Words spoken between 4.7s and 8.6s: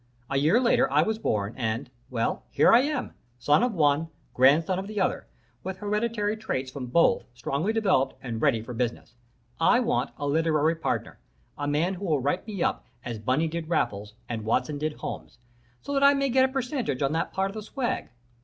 of the other, with hereditary traits from both strongly developed and